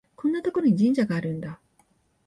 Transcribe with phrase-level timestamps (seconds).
[0.15, 1.59] こんなところに神社があるんだ